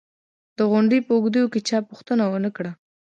د 0.57 0.59
غونډې 0.71 0.99
په 1.05 1.11
اوږدو 1.15 1.41
کې 1.53 1.59
چا 1.67 1.77
پوښتنه 1.89 2.23
و 2.27 2.33
نه 2.45 2.49
کړه 2.55 2.71